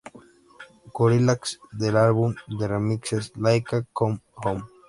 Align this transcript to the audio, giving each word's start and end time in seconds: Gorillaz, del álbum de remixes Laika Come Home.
Gorillaz, 0.95 1.59
del 1.73 1.95
álbum 1.95 2.33
de 2.47 2.67
remixes 2.67 3.31
Laika 3.35 3.85
Come 3.93 4.19
Home. 4.33 4.63